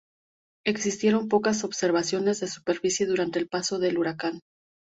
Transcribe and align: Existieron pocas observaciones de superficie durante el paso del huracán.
Existieron 0.65 1.27
pocas 1.27 1.63
observaciones 1.63 2.39
de 2.39 2.47
superficie 2.47 3.05
durante 3.05 3.37
el 3.37 3.47
paso 3.47 3.77
del 3.77 3.99
huracán. 3.99 4.39